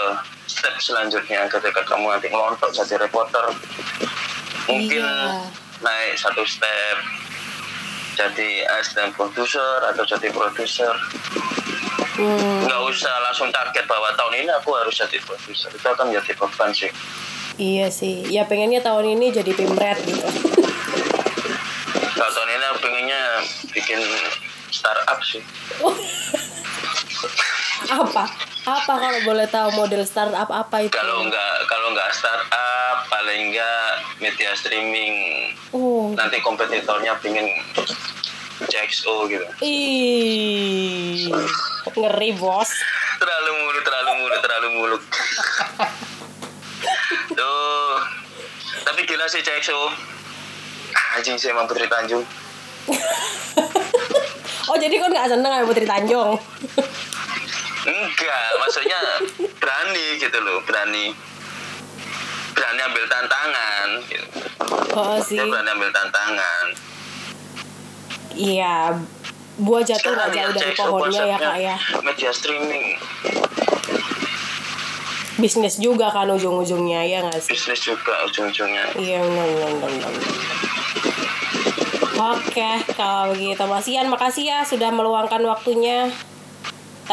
[0.48, 1.48] step selanjutnya.
[1.50, 3.52] Ketika kamu nanti ngelontok jadi reporter
[4.66, 5.48] mungkin Iya.
[5.80, 6.98] naik satu step
[8.14, 10.94] jadi asisten produser atau jadi produser.
[12.14, 15.74] Hmm, nggak usah langsung target bahwa tahun ini aku harus jadi produser.
[15.74, 16.94] Itu akan jadi beban sih.
[17.58, 18.22] Iya sih.
[18.30, 20.22] Ya pengennya tahun ini jadi pimret gitu.
[22.14, 23.22] Kalau tahun ini pengennya
[23.74, 24.00] bikin
[24.70, 25.42] startup sih
[27.94, 28.26] apa?
[28.64, 30.96] Apa kalau boleh tahu model startup apa itu?
[30.96, 33.90] Kalau nggak kalau nggak startup paling nggak
[34.24, 35.14] media streaming.
[35.76, 36.16] Oh.
[36.16, 37.48] Nanti kompetitornya pingin
[38.66, 39.46] CXO gitu.
[39.62, 41.30] Ih
[41.94, 42.72] ngeri bos.
[43.20, 44.98] Terlalu mulu terlalu mulu terlalu mulu
[47.34, 47.96] tuh
[48.84, 49.80] tapi gila sih CXO
[51.16, 52.24] anjing sih emang Putri Tanjung.
[54.72, 56.40] Oh jadi kan nggak seneng sama Putri Tanjung
[57.84, 59.00] enggak maksudnya
[59.60, 61.12] berani gitu loh berani.
[62.54, 64.28] Berani ambil tantangan gitu.
[64.94, 65.36] oh sih.
[65.42, 66.66] dia berani ambil tantangan.
[68.34, 68.76] Iya
[69.54, 71.76] buah jatuh jauh dari pohonnya ya kak ya.
[72.02, 72.98] media streaming.
[75.38, 77.58] Bisnis juga kan ujung-ujungnya ya nggak sih?
[77.58, 78.94] Bisnis juga ujung-ujungnya.
[78.98, 80.12] Iya benar benar benar.
[82.14, 86.14] Oke, kalau begitu Mas Ian, makasih ya sudah meluangkan waktunya.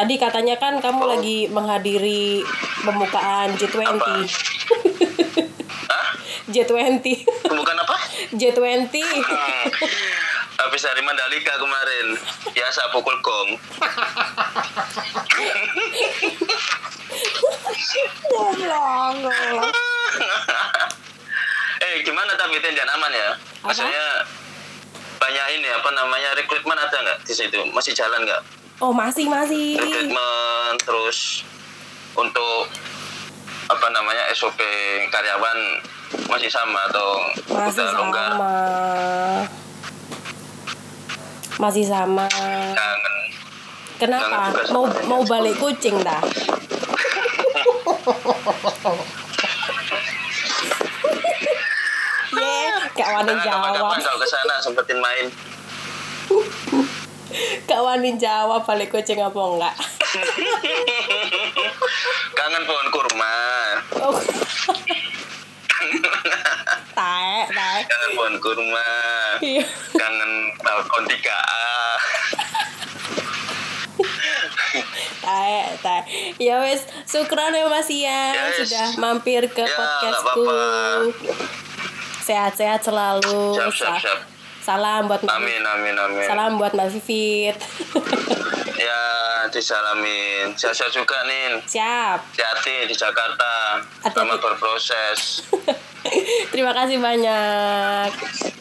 [0.01, 1.09] Tadi katanya kan kamu Oh.
[1.13, 2.41] lagi menghadiri
[2.81, 3.85] pembukaan G20.
[3.85, 4.25] Apa?
[5.93, 6.09] Hah?
[6.49, 7.05] G20.
[7.45, 7.97] bukan apa
[8.33, 9.65] J20 Hmm.
[10.57, 12.17] habis dari Mandalika kemarin
[12.49, 13.61] biasa pukul gong
[18.25, 19.73] Goblok, goblok.
[21.81, 23.29] eh gimana tapi Ten jangan aman ya
[23.61, 24.05] maksudnya
[25.17, 28.41] banyak ini apa namanya rekrutmen ada nggak di situ masih jalan nggak
[28.81, 29.77] Oh masih masih.
[29.77, 31.45] Rekrutmen terus
[32.17, 32.65] untuk
[33.69, 34.57] apa namanya SOP
[35.13, 35.59] karyawan
[36.27, 37.21] masih sama atau
[37.53, 38.33] masih udah longgar?
[38.33, 38.57] sama.
[41.61, 42.25] Masih sama.
[42.73, 43.15] Kangen.
[44.01, 44.25] Kenapa?
[44.25, 46.25] Jangan juga mau sama mau dengan balik kucing dah
[52.33, 55.29] Ye, wani Nah, jawab, kapan-kapan kalau ke sana sempetin main
[57.65, 59.75] gak wani jawab balik kucing apa enggak?
[62.35, 63.33] kangen pohon kurma
[63.97, 64.11] Oh.
[66.93, 67.83] taek, taek.
[67.87, 68.85] kangen pohon kurma
[69.41, 69.65] Iya.
[69.93, 71.65] kangen balkon 3A
[75.21, 76.03] Taek, taek.
[76.39, 80.45] Ya wes, syukran ya Mas Ian Ya, sudah mampir ke Ya, podcastku.
[82.23, 83.55] Sehat-sehat selalu.
[83.55, 84.19] Siap, siap, siap.
[84.71, 86.27] Salam buat Mbak amin amin amin.
[86.31, 87.59] Salam buat Mbak Vivit.
[88.87, 89.03] ya
[89.51, 90.55] disalamin.
[90.55, 92.39] Sehat-sehat juga nih Siap.
[92.39, 93.83] hati di Jakarta.
[94.07, 95.43] Selamat berproses.
[96.55, 98.11] Terima kasih banyak.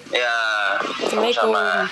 [0.10, 0.38] ya
[0.82, 1.54] Assalamualaikum.
[1.54, 1.86] sama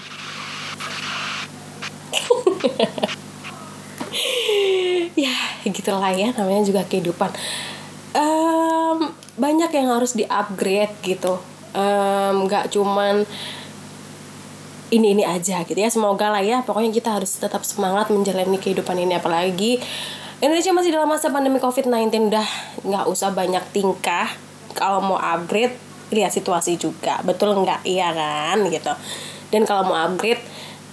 [5.13, 5.37] ya
[5.69, 7.29] gitulah ya namanya juga kehidupan.
[8.17, 11.37] Em, banyak yang harus di-upgrade gitu.
[12.33, 13.29] Nggak cuman
[14.91, 15.91] ini ini aja gitu ya.
[15.91, 19.19] Semoga lah ya pokoknya kita harus tetap semangat menjalani kehidupan ini.
[19.19, 19.79] Apalagi
[20.39, 22.47] Indonesia masih dalam masa pandemi COVID-19 udah
[22.85, 24.31] nggak usah banyak tingkah.
[24.77, 25.75] Kalau mau upgrade
[26.13, 27.19] lihat situasi juga.
[27.25, 27.83] Betul nggak?
[27.83, 28.57] Iya kan?
[28.69, 28.93] Gitu.
[29.51, 30.39] Dan kalau mau upgrade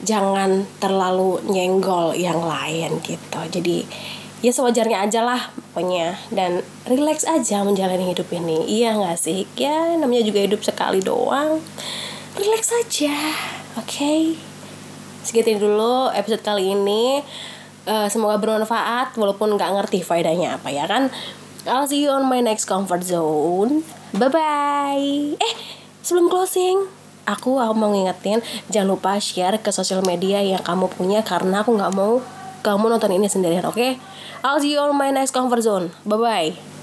[0.02, 3.40] jangan terlalu nyenggol yang lain gitu.
[3.52, 3.86] Jadi
[4.42, 6.18] ya sewajarnya aja lah pokoknya.
[6.34, 8.64] Dan relax aja menjalani hidup ini.
[8.66, 9.46] Iya nggak sih?
[9.54, 11.62] Ya namanya juga hidup sekali doang.
[12.34, 13.14] Relax aja
[13.78, 14.14] oke.
[15.24, 17.24] Segitu dulu episode kali ini.
[17.84, 21.12] Eh, semoga bermanfaat walaupun nggak ngerti faedahnya apa ya kan?
[21.64, 23.84] I'll see you on my next comfort zone.
[24.14, 25.54] Bye bye eh
[26.04, 26.86] sebelum closing
[27.24, 31.72] aku aku mau ngingetin jangan lupa share ke sosial media yang kamu punya karena aku
[31.72, 32.20] nggak mau
[32.60, 33.98] kamu nonton ini sendirian oke?
[34.44, 35.90] I'll see you on my next comfort zone.
[36.04, 36.73] Bye bye